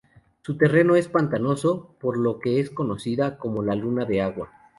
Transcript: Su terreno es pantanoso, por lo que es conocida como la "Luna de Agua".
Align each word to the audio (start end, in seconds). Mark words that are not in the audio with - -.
Su 0.41 0.57
terreno 0.57 0.95
es 0.95 1.07
pantanoso, 1.07 1.93
por 1.99 2.17
lo 2.17 2.39
que 2.39 2.59
es 2.59 2.71
conocida 2.71 3.37
como 3.37 3.61
la 3.61 3.75
"Luna 3.75 4.03
de 4.03 4.23
Agua". 4.23 4.49